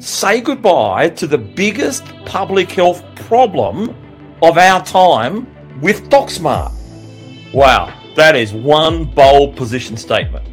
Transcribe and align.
say 0.00 0.40
goodbye 0.40 1.08
to 1.10 1.26
the 1.26 1.38
biggest 1.38 2.04
public 2.24 2.70
health 2.70 3.02
problem 3.14 3.96
of 4.42 4.58
our 4.58 4.84
time 4.84 5.46
with 5.80 6.08
DocSmart. 6.10 6.72
Wow, 7.52 7.96
that 8.16 8.34
is 8.34 8.52
one 8.52 9.04
bold 9.04 9.56
position 9.56 9.96
statement. 9.96 10.44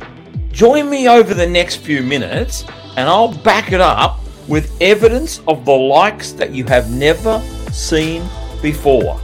Join 0.51 0.89
me 0.89 1.07
over 1.07 1.33
the 1.33 1.47
next 1.47 1.77
few 1.77 2.03
minutes 2.03 2.65
and 2.97 3.09
I'll 3.09 3.33
back 3.39 3.71
it 3.71 3.81
up 3.81 4.19
with 4.47 4.75
evidence 4.81 5.39
of 5.47 5.65
the 5.65 5.71
likes 5.71 6.31
that 6.33 6.51
you 6.51 6.65
have 6.65 6.91
never 6.91 7.41
seen 7.71 8.23
before. 8.61 9.19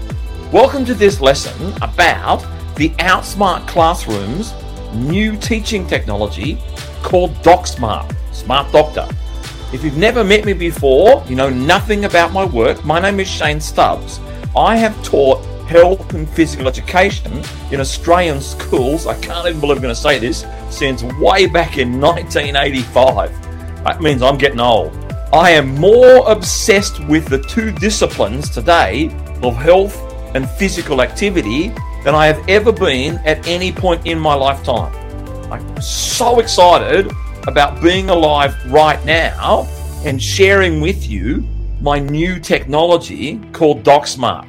Welcome 0.51 0.85
to 0.85 0.93
this 0.93 1.21
lesson 1.21 1.73
about 1.81 2.45
the 2.75 2.89
Outsmart 2.99 3.67
Classroom's 3.67 4.53
new 4.93 5.37
teaching 5.37 5.85
technology 5.85 6.57
called 7.03 7.33
DocSmart, 7.43 8.15
Smart 8.33 8.71
Doctor. 8.71 9.07
If 9.73 9.83
you've 9.83 9.97
never 9.97 10.23
met 10.23 10.45
me 10.45 10.53
before, 10.53 11.25
you 11.27 11.35
know 11.35 11.49
nothing 11.49 12.05
about 12.05 12.31
my 12.31 12.45
work, 12.45 12.85
my 12.85 13.01
name 13.01 13.19
is 13.19 13.27
Shane 13.27 13.59
Stubbs. 13.59 14.21
I 14.55 14.77
have 14.77 14.95
taught 15.03 15.43
health 15.67 16.13
and 16.13 16.27
physical 16.29 16.69
education 16.69 17.43
in 17.69 17.81
Australian 17.81 18.39
schools, 18.39 19.07
I 19.07 19.19
can't 19.19 19.45
even 19.45 19.59
believe 19.59 19.75
I'm 19.75 19.83
going 19.83 19.93
to 19.93 19.99
say 19.99 20.19
this, 20.19 20.45
since 20.69 21.03
way 21.03 21.47
back 21.47 21.77
in 21.77 21.99
1985. 21.99 23.83
That 23.83 24.01
means 24.01 24.21
I'm 24.21 24.37
getting 24.37 24.61
old. 24.61 24.95
I 25.33 25.51
am 25.51 25.75
more 25.75 26.31
obsessed 26.31 27.05
with 27.05 27.27
the 27.27 27.39
two 27.39 27.73
disciplines 27.73 28.49
today 28.49 29.07
of 29.43 29.57
health 29.57 30.01
and 30.33 30.49
physical 30.51 31.01
activity 31.01 31.73
than 32.05 32.15
I 32.15 32.27
have 32.27 32.47
ever 32.47 32.71
been 32.71 33.17
at 33.25 33.45
any 33.45 33.73
point 33.73 34.07
in 34.07 34.17
my 34.17 34.33
lifetime. 34.33 34.93
I'm 35.51 35.81
so 35.81 36.39
excited 36.39 37.11
about 37.47 37.81
being 37.81 38.09
alive 38.09 38.53
right 38.71 39.03
now 39.05 39.65
and 40.03 40.21
sharing 40.21 40.81
with 40.81 41.07
you 41.07 41.47
my 41.79 41.97
new 41.97 42.39
technology 42.39 43.39
called 43.53 43.83
DocSmart. 43.83 44.45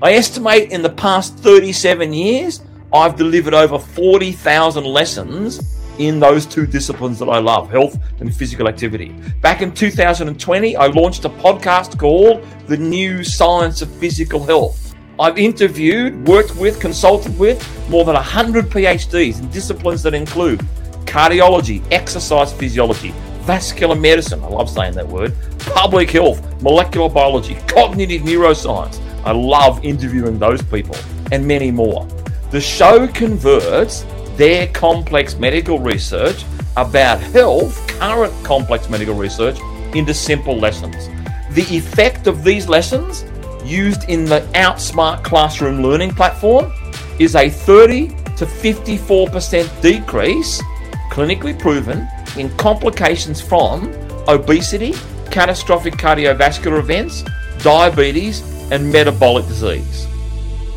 I 0.00 0.12
estimate 0.12 0.70
in 0.70 0.80
the 0.80 0.90
past 0.90 1.36
37 1.38 2.12
years, 2.12 2.62
I've 2.92 3.16
delivered 3.16 3.52
over 3.52 3.78
40,000 3.78 4.84
lessons 4.84 5.76
in 5.98 6.20
those 6.20 6.46
two 6.46 6.66
disciplines 6.66 7.18
that 7.18 7.28
I 7.28 7.38
love, 7.38 7.68
health 7.68 7.98
and 8.20 8.34
physical 8.34 8.68
activity. 8.68 9.08
Back 9.42 9.60
in 9.60 9.74
2020, 9.74 10.76
I 10.76 10.86
launched 10.86 11.24
a 11.24 11.28
podcast 11.28 11.98
called 11.98 12.46
The 12.68 12.76
New 12.76 13.24
Science 13.24 13.82
of 13.82 13.90
Physical 13.96 14.44
Health. 14.44 14.94
I've 15.18 15.36
interviewed, 15.36 16.26
worked 16.26 16.56
with, 16.56 16.80
consulted 16.80 17.36
with 17.38 17.60
more 17.90 18.04
than 18.04 18.14
100 18.14 18.66
PhDs 18.66 19.40
in 19.40 19.50
disciplines 19.50 20.02
that 20.04 20.14
include 20.14 20.66
cardiology, 21.10 21.82
exercise 21.90 22.52
physiology, 22.52 23.10
vascular 23.42 23.96
medicine, 23.96 24.42
I 24.44 24.46
love 24.46 24.70
saying 24.70 24.94
that 24.94 25.08
word, 25.08 25.34
public 25.58 26.08
health, 26.08 26.40
molecular 26.62 27.08
biology, 27.08 27.56
cognitive 27.66 28.22
neuroscience. 28.22 29.00
I 29.24 29.32
love 29.32 29.84
interviewing 29.84 30.38
those 30.38 30.62
people 30.62 30.94
and 31.32 31.44
many 31.44 31.72
more. 31.72 32.06
The 32.52 32.60
show 32.60 33.08
converts 33.08 34.04
their 34.36 34.68
complex 34.68 35.34
medical 35.34 35.80
research 35.80 36.44
about 36.76 37.18
health, 37.18 37.76
current 37.98 38.32
complex 38.44 38.88
medical 38.88 39.14
research, 39.14 39.58
into 39.96 40.14
simple 40.14 40.56
lessons. 40.56 41.08
The 41.50 41.66
effect 41.76 42.28
of 42.28 42.44
these 42.44 42.68
lessons 42.68 43.24
used 43.64 44.04
in 44.08 44.24
the 44.24 44.42
Outsmart 44.54 45.24
classroom 45.24 45.82
learning 45.82 46.14
platform 46.14 46.72
is 47.18 47.34
a 47.34 47.50
30 47.50 48.08
to 48.36 48.46
54% 48.46 49.82
decrease, 49.82 50.62
clinically 51.10 51.58
proven, 51.58 52.08
in 52.36 52.48
complications 52.56 53.40
from 53.40 53.92
obesity, 54.28 54.94
catastrophic 55.30 55.94
cardiovascular 55.94 56.78
events, 56.78 57.24
diabetes, 57.58 58.42
and 58.70 58.90
metabolic 58.90 59.46
disease. 59.46 60.06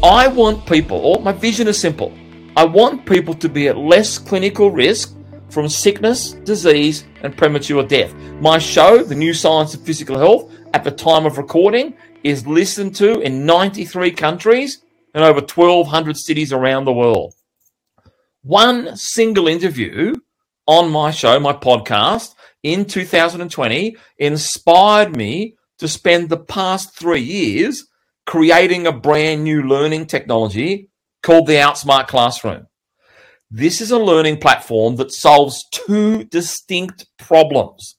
I 0.03 0.27
want 0.27 0.65
people, 0.65 1.19
my 1.21 1.31
vision 1.31 1.67
is 1.67 1.79
simple. 1.79 2.11
I 2.57 2.65
want 2.65 3.05
people 3.05 3.33
to 3.35 3.47
be 3.47 3.67
at 3.67 3.77
less 3.77 4.17
clinical 4.17 4.69
risk 4.69 5.15
from 5.49 5.69
sickness, 5.69 6.31
disease, 6.31 7.05
and 7.21 7.37
premature 7.37 7.83
death. 7.83 8.13
My 8.41 8.57
show, 8.57 9.03
The 9.03 9.15
New 9.15 9.33
Science 9.33 9.73
of 9.75 9.85
Physical 9.85 10.17
Health, 10.17 10.51
at 10.73 10.83
the 10.83 10.91
time 10.91 11.25
of 11.25 11.37
recording, 11.37 11.95
is 12.23 12.47
listened 12.47 12.95
to 12.95 13.21
in 13.21 13.45
93 13.45 14.11
countries 14.11 14.83
and 15.13 15.23
over 15.23 15.39
1,200 15.39 16.17
cities 16.17 16.51
around 16.51 16.85
the 16.85 16.93
world. 16.93 17.33
One 18.41 18.97
single 18.97 19.47
interview 19.47 20.15
on 20.65 20.91
my 20.91 21.11
show, 21.11 21.39
my 21.39 21.53
podcast, 21.53 22.35
in 22.63 22.85
2020 22.85 23.95
inspired 24.17 25.15
me 25.15 25.55
to 25.79 25.87
spend 25.87 26.29
the 26.29 26.37
past 26.37 26.97
three 26.97 27.21
years 27.21 27.85
creating 28.25 28.87
a 28.87 28.91
brand 28.91 29.43
new 29.43 29.63
learning 29.63 30.05
technology 30.05 30.89
called 31.21 31.47
the 31.47 31.53
Outsmart 31.53 32.07
Classroom. 32.07 32.67
This 33.51 33.81
is 33.81 33.91
a 33.91 33.99
learning 33.99 34.37
platform 34.39 34.95
that 34.95 35.11
solves 35.11 35.65
two 35.71 36.23
distinct 36.23 37.05
problems. 37.19 37.97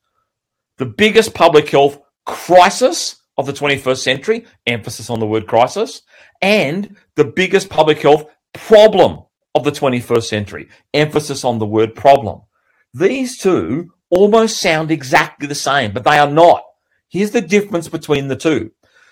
The 0.78 0.86
biggest 0.86 1.34
public 1.34 1.68
health 1.68 1.98
crisis 2.26 3.16
of 3.36 3.46
the 3.46 3.52
21st 3.52 3.98
century, 3.98 4.46
emphasis 4.66 5.10
on 5.10 5.20
the 5.20 5.26
word 5.26 5.46
crisis, 5.46 6.02
and 6.40 6.96
the 7.16 7.24
biggest 7.24 7.68
public 7.68 7.98
health 8.00 8.24
problem 8.52 9.20
of 9.54 9.64
the 9.64 9.70
21st 9.70 10.24
century, 10.24 10.68
emphasis 10.92 11.44
on 11.44 11.58
the 11.58 11.66
word 11.66 11.94
problem. 11.94 12.40
These 12.94 13.38
two 13.38 13.92
almost 14.08 14.60
sound 14.60 14.92
exactly 14.92 15.48
the 15.48 15.54
same, 15.56 15.92
but 15.92 16.04
they 16.04 16.16
are 16.16 16.30
not. 16.30 16.62
Here's 17.08 17.32
the 17.32 17.40
difference 17.40 17.88
between 17.88 18.28
the 18.28 18.36
two. 18.36 18.70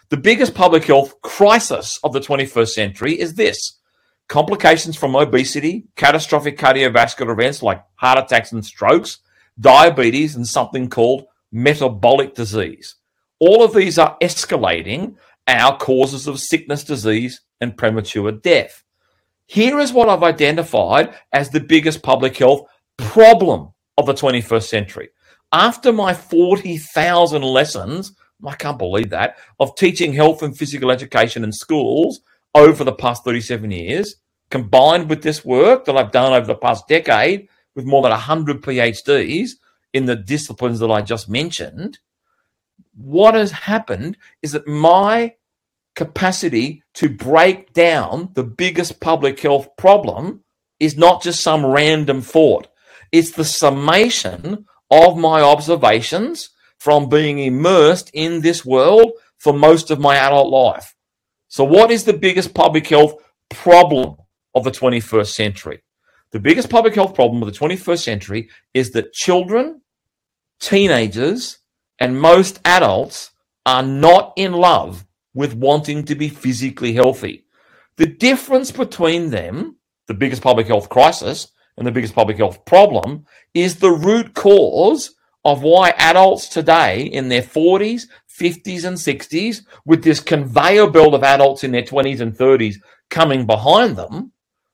The 0.09 0.17
biggest 0.17 0.55
public 0.55 0.85
health 0.85 1.21
crisis 1.23 1.99
of 2.05 2.13
the 2.13 2.21
21st 2.21 2.69
century 2.69 3.19
is 3.19 3.35
this 3.35 3.81
complications 4.29 4.97
from 4.97 5.17
obesity, 5.17 5.89
catastrophic 5.97 6.57
cardiovascular 6.57 7.33
events 7.33 7.63
like 7.63 7.83
heart 7.97 8.19
attacks 8.19 8.53
and 8.53 8.65
strokes, 8.65 9.19
diabetes, 9.59 10.37
and 10.37 10.47
something 10.47 10.89
called 10.89 11.25
metabolic 11.51 12.35
disease. 12.35 12.95
All 13.41 13.65
of 13.65 13.75
these 13.75 13.99
are 13.99 14.17
escalating 14.23 15.17
our 15.49 15.77
causes 15.77 16.29
of 16.29 16.39
sickness, 16.39 16.85
disease, 16.85 17.41
and 17.61 17.77
premature 17.77 18.31
death. 18.31 18.85
Here 19.47 19.81
is 19.81 19.93
what 19.93 20.09
I've 20.09 20.23
identified 20.23 21.15
as 21.33 21.51
the 21.51 21.61
biggest 21.61 22.03
public 22.03 22.37
health 22.37 22.69
problem 23.11 23.73
of 23.99 24.07
the 24.07 24.15
21st 24.15 24.69
century. 24.69 25.09
After 25.53 25.93
my 25.93 26.15
40,000 26.15 27.43
lessons, 27.43 28.15
I 28.45 28.55
can't 28.55 28.79
believe 28.79 29.11
that, 29.11 29.39
of 29.61 29.77
teaching 29.77 30.13
health 30.13 30.43
and 30.43 30.57
physical 30.57 30.91
education 30.91 31.45
in 31.45 31.53
schools 31.53 32.21
over 32.55 32.85
the 32.85 32.93
past 32.93 33.25
37 33.25 33.71
years, 33.71 34.17
combined 34.51 35.09
with 35.09 35.23
this 35.23 35.45
work 35.45 35.85
that 35.85 35.97
I've 35.97 36.13
done 36.13 36.33
over 36.33 36.47
the 36.47 36.55
past 36.55 36.89
decade 36.89 37.49
with 37.75 37.85
more 37.85 38.03
than 38.03 38.11
100 38.11 38.63
PhDs 38.63 39.51
in 39.93 40.07
the 40.07 40.17
disciplines 40.17 40.79
that 40.81 40.91
I 40.91 41.03
just 41.03 41.29
mentioned, 41.29 41.99
what 42.95 43.35
has 43.35 43.51
happened 43.51 44.17
is 44.43 44.53
that 44.53 44.67
my 44.67 45.35
capacity 45.95 46.83
to 46.95 47.09
break 47.09 47.73
down 47.73 48.31
the 48.35 48.45
biggest 48.45 49.01
public 49.01 49.41
health 49.41 49.69
problem 49.77 50.43
is 50.81 50.97
not 50.97 51.23
just 51.23 51.43
some 51.43 51.65
random 51.65 52.21
thought. 52.21 52.69
It's 53.13 53.31
the 53.31 53.45
summation 53.45 54.65
of 54.91 55.17
my 55.17 55.43
observations 55.43 56.51
from 56.79 57.09
being 57.09 57.39
immersed 57.39 58.11
in 58.13 58.41
this 58.41 58.65
world 58.65 59.13
for 59.39 59.53
most 59.53 59.91
of 59.91 60.01
my 60.01 60.17
adult 60.17 60.51
life. 60.51 60.97
So, 61.49 61.65
what 61.65 61.91
is 61.91 62.05
the 62.05 62.13
biggest 62.15 62.55
public 62.55 62.87
health 62.89 63.15
problem 63.51 64.17
of 64.55 64.65
the 64.65 64.71
21st 64.71 65.35
century? 65.35 65.83
The 66.33 66.41
biggest 66.41 66.71
public 66.71 66.95
health 66.95 67.15
problem 67.15 67.43
of 67.43 67.53
the 67.53 67.59
21st 67.59 68.03
century 68.03 68.49
is 68.73 68.93
that 68.93 69.13
children, 69.13 69.83
teenagers, 70.61 71.59
and 71.99 72.21
most 72.21 72.59
adults 72.65 73.33
are 73.67 73.83
not 73.83 74.33
in 74.37 74.53
love 74.53 75.05
with 75.35 75.55
wanting 75.55 76.05
to 76.07 76.15
be 76.15 76.29
physically 76.29 76.95
healthy. 76.95 77.45
The 77.97 78.07
difference 78.07 78.71
between 78.71 79.31
them, 79.31 79.77
the 80.09 80.15
biggest 80.15 80.43
public 80.43 80.67
health 80.67 80.89
crisis 80.89 81.52
and 81.77 81.87
the 81.87 81.93
biggest 81.93 82.15
public 82.15 82.37
health 82.37 82.65
problem, 82.65 83.27
is 83.55 83.77
the 83.77 83.91
root 83.91 84.35
cause 84.35 85.15
of 85.45 85.63
why 85.63 85.91
adults 85.97 86.49
today 86.49 87.03
in 87.05 87.29
their 87.29 87.43
40s, 87.43 88.03
50s, 88.31 88.85
and 88.85 88.97
60s, 88.97 89.65
with 89.85 90.03
this 90.03 90.21
conveyor 90.21 90.91
belt 90.91 91.15
of 91.15 91.23
adults 91.23 91.65
in 91.65 91.73
their 91.73 91.83
20s 91.83 92.21
and 92.21 92.37
30s 92.37 92.77
coming 93.11 93.47
behind 93.47 93.97
them, 93.97 94.33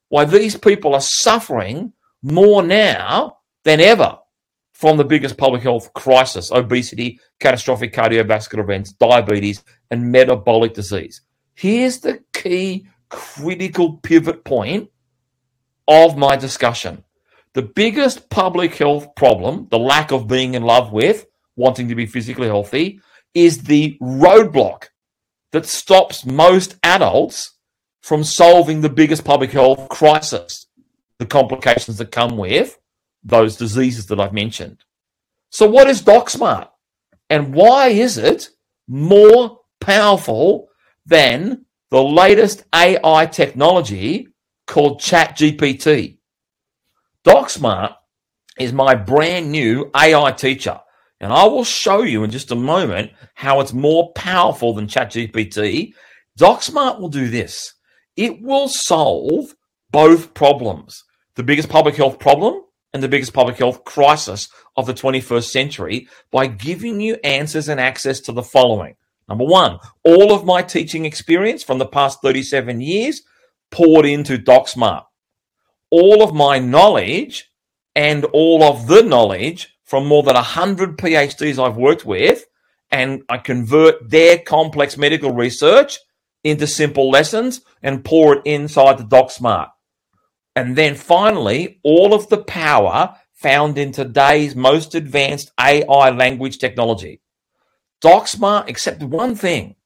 why 0.09 0.25
these 0.25 0.57
people 0.57 0.95
are 0.95 1.01
suffering 1.01 1.93
more 2.23 2.63
now 2.63 3.39
than 3.65 3.81
ever 3.81 4.19
from 4.73 4.97
the 4.97 5.05
biggest 5.05 5.37
public 5.37 5.63
health 5.63 5.93
crisis 5.93 6.53
obesity, 6.53 7.19
catastrophic 7.41 7.93
cardiovascular 7.93 8.61
events, 8.61 8.93
diabetes, 8.93 9.65
and 9.91 10.13
metabolic 10.13 10.73
disease. 10.73 11.23
Here's 11.55 11.99
the 11.99 12.23
key 12.33 12.87
critical 13.09 13.95
pivot 13.99 14.45
point 14.45 14.89
of 15.89 16.17
my 16.17 16.37
discussion. 16.37 17.03
The 17.55 17.63
biggest 17.63 18.29
public 18.29 18.75
health 18.77 19.15
problem, 19.17 19.67
the 19.71 19.79
lack 19.79 20.13
of 20.13 20.29
being 20.29 20.55
in 20.55 20.63
love 20.63 20.93
with 20.93 21.27
wanting 21.57 21.89
to 21.89 21.95
be 21.95 22.07
physically 22.07 22.47
healthy 22.47 23.01
is 23.35 23.65
the 23.65 23.99
roadblock 24.01 24.85
that 25.53 25.67
stops 25.67 26.25
most 26.25 26.77
adults 26.83 27.55
from 28.03 28.23
solving 28.23 28.81
the 28.81 28.89
biggest 28.89 29.25
public 29.25 29.51
health 29.51 29.89
crisis, 29.89 30.67
the 31.19 31.27
complications 31.27 31.99
that 31.99 32.13
come 32.13 32.37
with 32.37 32.79
those 33.25 33.57
diseases 33.57 34.07
that 34.07 34.21
I've 34.21 34.33
mentioned. 34.33 34.85
So, 35.51 35.69
what 35.69 35.89
is 35.89 36.03
DocSmart? 36.03 36.69
And 37.31 37.55
why 37.55 37.89
is 37.89 38.19
it 38.19 38.51
more 38.87 39.61
powerful 39.81 40.69
than 41.07 41.65
the 41.91 42.03
latest 42.03 42.65
AI 42.75 43.27
technology 43.27 44.29
called 44.69 45.01
ChatGPT? 45.01 46.19
DocSmart 47.25 47.95
is 48.61 48.73
my 48.73 48.95
brand 48.95 49.51
new 49.51 49.91
AI 49.97 50.31
teacher. 50.33 50.79
And 51.21 51.33
I 51.33 51.45
will 51.47 51.65
show 51.65 52.03
you 52.03 52.23
in 52.23 52.31
just 52.31 52.53
a 52.53 52.57
moment 52.57 53.11
how 53.35 53.61
it's 53.61 53.73
more 53.73 54.13
powerful 54.13 54.73
than 54.73 54.87
ChatGPT. 54.87 55.95
DocSmart 56.39 57.01
will 57.01 57.09
do 57.09 57.29
this. 57.29 57.75
It 58.17 58.41
will 58.41 58.69
solve 58.69 59.55
both 59.91 60.35
problems. 60.35 61.03
The 61.35 61.43
biggest 61.43 61.69
public 61.69 61.97
health 61.97 62.21
problem 62.21 62.63
and 62.93 63.03
the 63.03 63.09
biggest 63.09 63.33
public 63.33 63.57
health 63.57 63.85
crisis 63.85 64.49
of 64.77 64.87
the 64.87 64.95
21st 64.95 65.51
century 65.51 66.09
by 66.31 66.47
giving 66.47 67.01
you 67.01 67.17
answers 67.25 67.69
and 67.69 67.81
access 67.81 68.21
to 68.21 68.33
the 68.33 68.43
following. 68.43 68.95
Number 69.29 69.45
one, 69.45 69.79
all 70.05 70.33
of 70.33 70.45
my 70.45 70.63
teaching 70.63 71.05
experience 71.05 71.63
from 71.63 71.79
the 71.79 71.87
past 71.87 72.21
37 72.23 72.81
years 72.81 73.23
poured 73.71 74.07
into 74.07 74.39
DocSmart. 74.39 75.05
All 75.91 76.23
of 76.23 76.35
my 76.35 76.59
knowledge 76.59 77.51
and 77.95 78.25
all 78.27 78.63
of 78.63 78.87
the 78.87 79.03
knowledge 79.03 79.77
from 79.85 80.07
more 80.07 80.23
than 80.23 80.35
100 80.35 80.99
PhDs 80.99 81.59
I've 81.59 81.77
worked 81.77 82.05
with, 82.05 82.45
and 82.91 83.23
I 83.29 83.39
convert 83.39 84.11
their 84.11 84.39
complex 84.39 84.97
medical 84.97 85.33
research 85.33 85.99
into 86.45 86.67
simple 86.67 87.11
lessons 87.11 87.63
and 87.83 88.05
pour 88.05 88.37
it 88.37 88.43
inside 88.45 88.99
the 88.99 89.05
DocSmart. 89.05 89.71
And 90.55 90.77
then 90.77 90.95
finally, 90.95 91.81
all 91.83 92.15
of 92.15 92.29
the 92.29 92.39
power 92.39 93.17
found 93.33 93.79
in 93.79 93.93
today's 93.93 94.57
most 94.57 94.95
advanced 94.95 95.53
AI 95.59 96.11
language 96.11 96.59
technology. 96.59 97.21
DocSmart, 98.03 98.69
except 98.69 99.03
one 99.03 99.35
thing, 99.35 99.77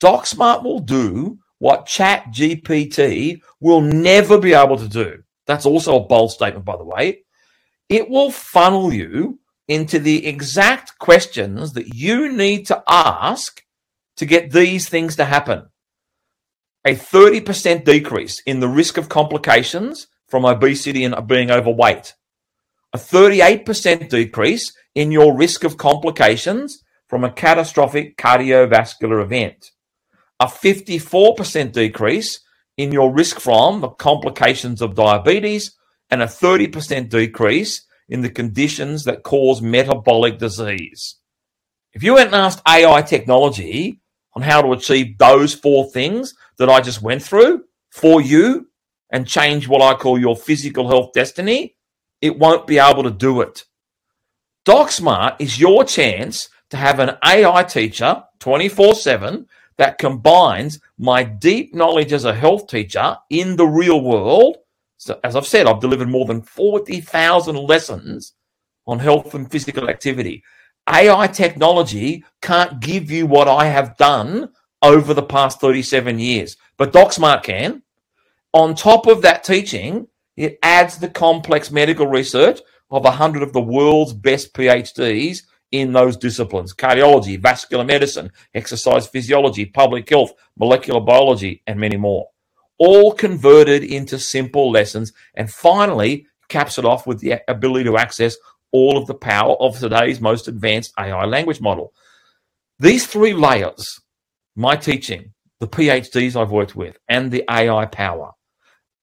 DocSmart 0.00 0.62
will 0.62 0.80
do 0.80 1.38
what 1.60 1.86
Chat 1.86 2.32
GPT 2.32 3.40
will 3.60 3.80
never 3.80 4.38
be 4.38 4.54
able 4.54 4.78
to 4.78 4.88
do. 4.88 5.22
That's 5.46 5.66
also 5.66 5.96
a 5.96 6.06
bold 6.06 6.32
statement, 6.32 6.64
by 6.64 6.76
the 6.76 6.84
way. 6.84 7.22
It 7.88 8.08
will 8.08 8.30
funnel 8.30 8.92
you 8.92 9.38
into 9.68 9.98
the 9.98 10.26
exact 10.26 10.98
questions 10.98 11.74
that 11.74 11.94
you 11.94 12.32
need 12.32 12.66
to 12.66 12.82
ask 12.88 13.62
to 14.16 14.26
get 14.26 14.50
these 14.50 14.88
things 14.88 15.16
to 15.16 15.24
happen. 15.24 15.68
A 16.84 16.94
30% 16.94 17.84
decrease 17.84 18.42
in 18.46 18.60
the 18.60 18.68
risk 18.68 18.96
of 18.96 19.08
complications 19.08 20.08
from 20.28 20.44
obesity 20.44 21.04
and 21.04 21.26
being 21.28 21.50
overweight, 21.50 22.14
a 22.92 22.98
38% 22.98 24.08
decrease 24.08 24.72
in 24.94 25.12
your 25.12 25.36
risk 25.36 25.62
of 25.64 25.76
complications 25.76 26.82
from 27.06 27.22
a 27.22 27.32
catastrophic 27.32 28.16
cardiovascular 28.16 29.22
event, 29.22 29.72
a 30.40 30.46
54% 30.46 31.72
decrease 31.72 32.40
in 32.76 32.90
your 32.90 33.12
risk 33.12 33.38
from 33.38 33.80
the 33.80 33.90
complications 33.90 34.82
of 34.82 34.94
diabetes, 34.94 35.76
and 36.10 36.22
a 36.22 36.26
30% 36.26 37.08
decrease 37.08 37.82
in 38.08 38.22
the 38.22 38.30
conditions 38.30 39.04
that 39.04 39.22
cause 39.22 39.62
metabolic 39.62 40.38
disease. 40.38 41.16
If 41.92 42.02
you 42.02 42.14
went 42.14 42.28
and 42.28 42.36
asked 42.36 42.62
AI 42.66 43.02
technology 43.02 44.00
on 44.34 44.42
how 44.42 44.62
to 44.62 44.72
achieve 44.72 45.18
those 45.18 45.54
four 45.54 45.88
things 45.90 46.34
that 46.58 46.68
I 46.68 46.80
just 46.80 47.02
went 47.02 47.22
through 47.22 47.64
for 47.90 48.20
you, 48.20 48.70
and 49.10 49.26
change 49.26 49.68
what 49.68 49.82
I 49.82 49.98
call 49.98 50.18
your 50.18 50.36
physical 50.36 50.88
health 50.88 51.12
destiny, 51.12 51.76
it 52.20 52.38
won't 52.38 52.66
be 52.66 52.78
able 52.78 53.02
to 53.02 53.10
do 53.10 53.40
it. 53.40 53.64
DocSmart 54.64 55.36
is 55.38 55.58
your 55.58 55.84
chance 55.84 56.48
to 56.70 56.76
have 56.76 57.00
an 57.00 57.16
AI 57.24 57.64
teacher 57.64 58.22
24 58.38 58.94
7 58.94 59.46
that 59.80 59.96
combines 59.96 60.78
my 60.98 61.24
deep 61.24 61.74
knowledge 61.74 62.12
as 62.12 62.26
a 62.26 62.34
health 62.34 62.66
teacher 62.66 63.16
in 63.30 63.56
the 63.56 63.66
real 63.66 64.02
world. 64.02 64.58
So, 64.98 65.18
as 65.24 65.34
I've 65.34 65.46
said, 65.46 65.66
I've 65.66 65.80
delivered 65.80 66.10
more 66.10 66.26
than 66.26 66.42
40,000 66.42 67.56
lessons 67.56 68.34
on 68.86 68.98
health 68.98 69.34
and 69.34 69.50
physical 69.50 69.88
activity. 69.88 70.44
AI 70.86 71.28
technology 71.28 72.22
can't 72.42 72.78
give 72.80 73.10
you 73.10 73.24
what 73.24 73.48
I 73.48 73.68
have 73.68 73.96
done 73.96 74.50
over 74.82 75.14
the 75.14 75.22
past 75.22 75.62
37 75.62 76.18
years, 76.18 76.58
but 76.76 76.92
DocSmart 76.92 77.42
can. 77.42 77.82
On 78.52 78.74
top 78.74 79.06
of 79.06 79.22
that 79.22 79.44
teaching, 79.44 80.08
it 80.36 80.58
adds 80.62 80.98
the 80.98 81.08
complex 81.08 81.70
medical 81.70 82.06
research 82.06 82.60
of 82.90 83.04
100 83.04 83.42
of 83.42 83.54
the 83.54 83.62
world's 83.62 84.12
best 84.12 84.52
PhDs 84.52 85.44
in 85.72 85.92
those 85.92 86.16
disciplines 86.16 86.74
cardiology, 86.74 87.38
vascular 87.38 87.84
medicine, 87.84 88.30
exercise 88.54 89.06
physiology, 89.06 89.64
public 89.64 90.08
health, 90.08 90.32
molecular 90.58 91.00
biology, 91.00 91.62
and 91.66 91.78
many 91.78 91.96
more. 91.96 92.28
All 92.78 93.12
converted 93.12 93.84
into 93.84 94.18
simple 94.18 94.70
lessons. 94.70 95.12
And 95.34 95.50
finally, 95.50 96.26
caps 96.48 96.78
it 96.78 96.84
off 96.84 97.06
with 97.06 97.20
the 97.20 97.40
ability 97.48 97.84
to 97.84 97.96
access 97.96 98.36
all 98.72 98.96
of 98.96 99.06
the 99.06 99.14
power 99.14 99.54
of 99.60 99.78
today's 99.78 100.20
most 100.20 100.48
advanced 100.48 100.92
AI 100.98 101.24
language 101.24 101.60
model. 101.60 101.92
These 102.78 103.06
three 103.06 103.34
layers, 103.34 104.00
my 104.56 104.76
teaching, 104.76 105.32
the 105.58 105.68
PhDs 105.68 106.40
I've 106.40 106.50
worked 106.50 106.74
with, 106.74 106.96
and 107.08 107.30
the 107.30 107.44
AI 107.50 107.86
power, 107.86 108.32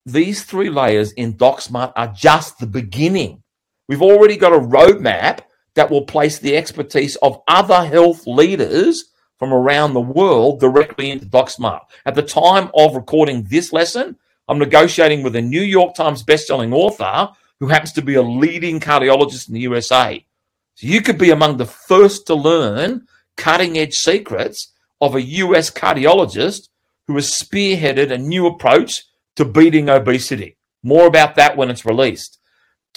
these 0.06 0.44
three 0.44 0.70
layers 0.70 1.12
in 1.12 1.34
DocSmart 1.34 1.94
are 1.96 2.08
just 2.08 2.60
the 2.60 2.68
beginning. 2.68 3.44
We've 3.88 4.02
already 4.02 4.38
got 4.38 4.54
a 4.54 4.60
roadmap 4.60 5.42
that 5.78 5.92
will 5.92 6.02
place 6.02 6.40
the 6.40 6.58
expertise 6.58 7.16
of 7.18 7.40
other 7.48 7.86
health 7.86 8.26
leaders 8.26 9.06
from 9.38 9.54
around 9.54 9.94
the 9.94 10.02
world 10.02 10.60
directly 10.60 11.12
into 11.12 11.28
DocSmart. 11.28 11.82
At 12.04 12.16
the 12.16 12.24
time 12.24 12.72
of 12.74 12.96
recording 12.96 13.44
this 13.44 13.72
lesson, 13.72 14.18
I'm 14.48 14.58
negotiating 14.58 15.22
with 15.22 15.36
a 15.36 15.42
New 15.42 15.62
York 15.62 15.94
Times 15.94 16.24
bestselling 16.24 16.74
author 16.74 17.30
who 17.60 17.68
happens 17.68 17.94
to 17.94 18.02
be 18.02 18.16
a 18.16 18.24
leading 18.24 18.80
cardiologist 18.80 19.50
in 19.50 19.54
the 19.54 19.60
USA. 19.62 20.26
So 20.74 20.88
you 20.88 21.00
could 21.02 21.20
be 21.20 21.30
among 21.30 21.58
the 21.58 21.68
first 21.68 22.26
to 22.26 22.34
learn 22.34 23.06
cutting 23.36 23.78
edge 23.78 23.94
secrets 23.94 24.74
of 25.00 25.14
a 25.14 25.22
US 25.22 25.70
cardiologist 25.70 26.70
who 27.06 27.14
has 27.16 27.30
spearheaded 27.30 28.12
a 28.12 28.18
new 28.18 28.48
approach 28.48 29.04
to 29.36 29.46
beating 29.46 29.90
obesity. 29.90 30.58
More 30.82 31.06
about 31.06 31.36
that 31.36 31.56
when 31.56 31.70
it's 31.70 31.86
released. 31.86 32.37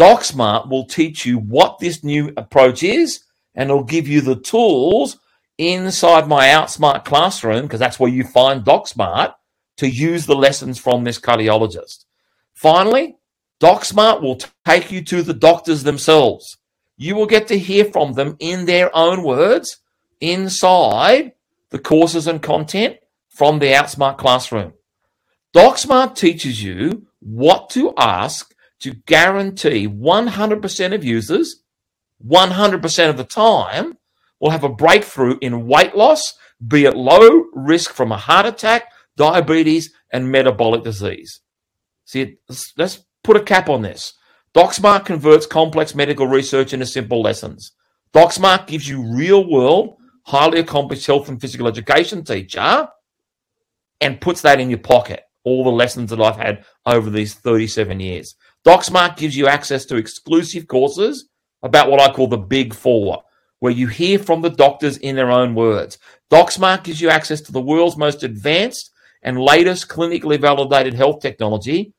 DocSmart 0.01 0.71
will 0.71 0.87
teach 0.87 1.27
you 1.27 1.37
what 1.37 1.79
this 1.79 2.03
new 2.03 2.33
approach 2.39 2.83
is 2.83 3.23
and 3.55 3.69
it'll 3.69 3.85
give 3.85 4.09
you 4.09 4.23
the 4.23 4.41
tools 4.41 5.19
inside 5.59 6.27
my 6.27 6.47
Outsmart 6.47 7.05
classroom, 7.05 7.63
because 7.63 7.81
that's 7.81 8.01
where 8.01 8.11
you 8.11 8.25
find 8.25 8.65
DocSmart, 8.65 9.35
to 9.77 9.87
use 9.87 10.25
the 10.25 10.35
lessons 10.35 10.79
from 10.79 11.05
this 11.05 11.19
cardiologist. 11.19 12.07
Finally, 12.55 13.19
DocSmart 13.61 14.23
will 14.23 14.39
take 14.65 14.91
you 14.91 15.05
to 15.05 15.23
the 15.23 15.35
doctors 15.35 15.83
themselves. 15.83 16.57
You 16.97 17.15
will 17.15 17.27
get 17.27 17.47
to 17.49 17.59
hear 17.59 17.85
from 17.85 18.15
them 18.15 18.37
in 18.39 18.65
their 18.65 18.95
own 18.97 19.23
words 19.23 19.81
inside 20.19 21.33
the 21.69 21.79
courses 21.79 22.27
and 22.27 22.41
content 22.41 22.97
from 23.29 23.59
the 23.59 23.73
Outsmart 23.73 24.17
classroom. 24.17 24.73
DocSmart 25.55 26.17
teaches 26.17 26.63
you 26.63 27.07
what 27.21 27.69
to 27.71 27.93
ask 27.99 28.50
to 28.81 28.95
guarantee 29.07 29.87
100% 29.87 30.95
of 30.95 31.05
users, 31.05 31.63
100% 32.27 33.11
of 33.11 33.17
the 33.17 33.25
time, 33.25 33.97
will 34.41 34.51
have 34.51 34.65
a 34.65 34.69
breakthrough 34.69 35.39
in 35.41 35.67
weight 35.67 35.95
loss, 35.95 36.35
be 36.67 36.85
it 36.85 36.97
low 36.97 37.45
risk 37.55 37.93
from 37.93 38.13
a 38.13 38.17
heart 38.17 38.47
attack, 38.47 38.85
diabetes, 39.17 39.93
and 40.13 40.31
metabolic 40.31 40.83
disease. 40.83 41.41
See, 42.05 42.39
let's 42.77 43.05
put 43.23 43.37
a 43.37 43.43
cap 43.43 43.69
on 43.69 43.83
this. 43.83 44.15
DocSmart 44.55 45.05
converts 45.05 45.47
complex 45.47 45.95
medical 45.95 46.27
research 46.27 46.73
into 46.73 46.87
simple 46.87 47.23
lessons. 47.23 47.73
DocSmart 48.13 48.67
gives 48.67 48.89
you 48.89 49.15
real 49.15 49.49
world, 49.49 49.97
highly 50.25 50.59
accomplished 50.59 51.07
health 51.07 51.29
and 51.29 51.41
physical 51.41 51.69
education 51.69 52.25
teacher 52.25 52.89
and 54.01 54.21
puts 54.21 54.41
that 54.43 54.59
in 54.59 54.71
your 54.71 54.79
pocket 54.79 55.23
all 55.45 55.65
the 55.65 55.71
lessons 55.71 56.11
that 56.11 56.21
I've 56.21 56.37
had 56.37 56.65
over 56.87 57.11
these 57.11 57.35
37 57.35 58.01
years. 58.01 58.35
DocSmart 58.67 59.17
gives 59.17 59.37
you 59.37 59.47
access 59.47 59.87
to 59.87 59.97
exclusive 59.97 60.67
courses 60.67 61.29
about 61.63 61.91
what 61.91 62.01
I 62.01 62.13
call 62.13 62.27
the 62.27 62.37
Big 62.37 62.75
Four, 62.75 63.23
where 63.59 63.73
you 63.73 63.89
hear 63.89 64.19
from 64.19 64.43
the 64.43 64.51
doctors 64.51 64.99
in 64.99 65.17
their 65.17 65.31
own 65.31 65.55
words. 65.55 65.99
DocSmart 66.31 66.85
gives 66.85 67.01
you 67.01 67.09
access 67.09 67.41
to 67.43 67.53
the 67.53 67.61
world's 67.61 67.97
most 67.97 68.23
advanced 68.23 68.91
and 69.23 69.41
latest 69.41 69.89
clinically 69.89 70.39
validated 70.39 70.95
health 70.95 71.21
technology. 71.21 71.95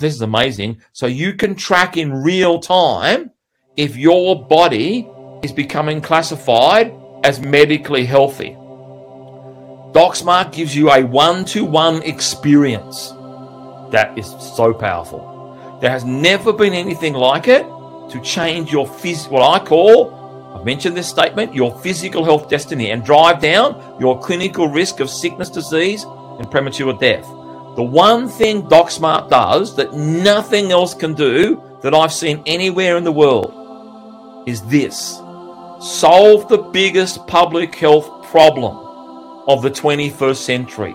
This 0.00 0.14
is 0.14 0.20
amazing. 0.20 0.82
So 0.92 1.06
you 1.06 1.32
can 1.32 1.54
track 1.54 1.96
in 1.96 2.12
real 2.12 2.58
time 2.60 3.30
if 3.76 3.96
your 3.96 4.46
body 4.46 5.08
is 5.42 5.52
becoming 5.52 6.00
classified 6.02 6.94
as 7.24 7.40
medically 7.40 8.04
healthy. 8.04 8.50
DocSmart 9.92 10.52
gives 10.52 10.76
you 10.76 10.90
a 10.90 11.04
one 11.04 11.44
to 11.46 11.64
one 11.64 12.02
experience. 12.02 13.10
That 13.90 14.12
is 14.16 14.26
so 14.56 14.72
powerful. 14.72 15.31
There 15.82 15.90
has 15.90 16.04
never 16.04 16.52
been 16.52 16.74
anything 16.74 17.12
like 17.12 17.48
it 17.48 17.64
to 18.10 18.20
change 18.22 18.70
your 18.70 18.86
phys- 18.86 19.28
what 19.28 19.42
I 19.42 19.58
call, 19.64 20.54
I've 20.54 20.64
mentioned 20.64 20.96
this 20.96 21.08
statement, 21.08 21.52
your 21.56 21.76
physical 21.80 22.24
health 22.24 22.48
destiny 22.48 22.92
and 22.92 23.04
drive 23.04 23.40
down 23.40 23.96
your 23.98 24.16
clinical 24.20 24.68
risk 24.68 25.00
of 25.00 25.10
sickness, 25.10 25.50
disease, 25.50 26.04
and 26.38 26.48
premature 26.48 26.92
death. 26.92 27.26
The 27.74 27.82
one 27.82 28.28
thing 28.28 28.62
DocSmart 28.62 29.28
does 29.28 29.74
that 29.74 29.92
nothing 29.92 30.70
else 30.70 30.94
can 30.94 31.14
do 31.14 31.60
that 31.82 31.94
I've 31.94 32.12
seen 32.12 32.44
anywhere 32.46 32.96
in 32.96 33.02
the 33.02 33.10
world 33.10 33.52
is 34.46 34.62
this 34.62 35.20
solve 35.80 36.48
the 36.48 36.58
biggest 36.72 37.26
public 37.26 37.74
health 37.74 38.24
problem 38.26 38.76
of 39.48 39.62
the 39.62 39.70
21st 39.70 40.36
century. 40.36 40.94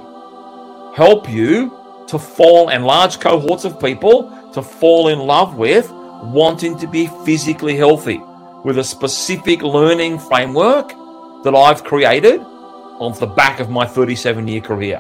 Help 0.96 1.30
you 1.30 1.78
to 2.08 2.18
fall, 2.18 2.70
and 2.70 2.86
large 2.86 3.20
cohorts 3.20 3.66
of 3.66 3.82
people 3.82 4.32
to 4.54 4.62
fall 4.62 5.08
in 5.10 5.20
love 5.20 5.58
with 5.58 5.92
wanting 5.92 6.78
to 6.80 6.88
be 6.88 7.08
physically 7.26 7.76
healthy 7.76 8.22
with 8.64 8.78
a 8.80 8.84
specific 8.84 9.62
learning 9.62 10.20
framework 10.20 10.90
that 11.44 11.56
I've 11.56 11.84
created 11.84 12.42
on 12.42 13.18
the 13.20 13.28
back 13.28 13.60
of 13.60 13.70
my 13.70 13.86
37 13.86 14.48
year 14.48 14.62
career. 14.62 15.00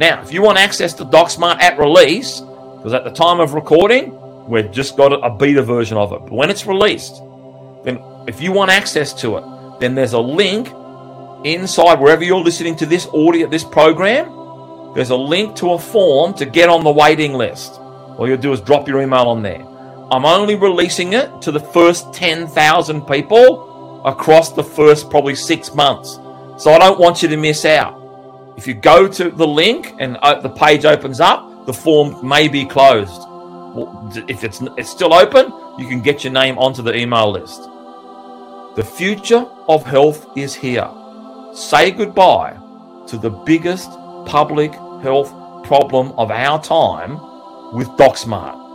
Now, 0.00 0.20
if 0.22 0.32
you 0.32 0.42
want 0.42 0.58
access 0.58 0.94
to 0.94 1.04
DocSmart 1.04 1.60
at 1.60 1.78
release, 1.78 2.40
because 2.40 2.94
at 2.94 3.04
the 3.04 3.10
time 3.10 3.40
of 3.40 3.54
recording, 3.54 4.16
we've 4.48 4.70
just 4.72 4.96
got 4.96 5.12
a 5.12 5.30
beta 5.30 5.62
version 5.62 5.96
of 5.96 6.12
it. 6.12 6.20
But 6.20 6.32
when 6.32 6.50
it's 6.50 6.66
released, 6.66 7.22
then 7.84 8.02
if 8.26 8.40
you 8.40 8.52
want 8.52 8.70
access 8.70 9.12
to 9.20 9.36
it, 9.36 9.44
then 9.80 9.94
there's 9.94 10.14
a 10.14 10.20
link 10.20 10.68
inside 11.44 12.00
wherever 12.00 12.24
you're 12.24 12.40
listening 12.40 12.76
to 12.76 12.86
this 12.86 13.06
audio, 13.08 13.48
this 13.48 13.64
program. 13.64 14.94
There's 14.94 15.10
a 15.10 15.16
link 15.16 15.56
to 15.56 15.72
a 15.72 15.78
form 15.78 16.34
to 16.34 16.46
get 16.46 16.68
on 16.68 16.82
the 16.82 16.90
waiting 16.90 17.34
list. 17.34 17.80
All 18.20 18.28
you'll 18.28 18.36
do 18.36 18.52
is 18.52 18.60
drop 18.60 18.86
your 18.86 19.00
email 19.00 19.28
on 19.28 19.42
there. 19.42 19.66
I'm 20.10 20.26
only 20.26 20.54
releasing 20.54 21.14
it 21.14 21.40
to 21.40 21.50
the 21.50 21.58
first 21.58 22.12
10,000 22.12 23.00
people 23.06 24.04
across 24.04 24.52
the 24.52 24.62
first 24.62 25.08
probably 25.08 25.34
six 25.34 25.74
months. 25.74 26.16
So 26.58 26.70
I 26.70 26.78
don't 26.78 27.00
want 27.00 27.22
you 27.22 27.30
to 27.30 27.38
miss 27.38 27.64
out. 27.64 27.96
If 28.58 28.66
you 28.66 28.74
go 28.74 29.08
to 29.08 29.30
the 29.30 29.46
link 29.46 29.94
and 29.98 30.18
uh, 30.18 30.38
the 30.38 30.50
page 30.50 30.84
opens 30.84 31.18
up, 31.18 31.64
the 31.64 31.72
form 31.72 32.28
may 32.28 32.46
be 32.46 32.66
closed. 32.66 33.22
If 34.28 34.44
it's, 34.44 34.60
it's 34.76 34.90
still 34.90 35.14
open, 35.14 35.50
you 35.78 35.88
can 35.88 36.02
get 36.02 36.22
your 36.22 36.34
name 36.34 36.58
onto 36.58 36.82
the 36.82 36.94
email 36.94 37.30
list. 37.30 37.62
The 38.76 38.84
future 38.84 39.46
of 39.66 39.86
health 39.86 40.26
is 40.36 40.54
here. 40.54 40.90
Say 41.54 41.90
goodbye 41.90 42.58
to 43.06 43.16
the 43.16 43.30
biggest 43.30 43.90
public 44.26 44.74
health 45.00 45.32
problem 45.64 46.12
of 46.18 46.30
our 46.30 46.62
time 46.62 47.29
with 47.72 47.88
DocSmart. 47.90 48.69